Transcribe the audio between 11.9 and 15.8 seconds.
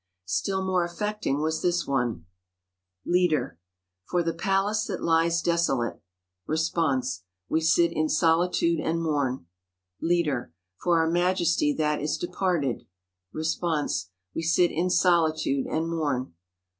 is departed. Response— We sit in solitude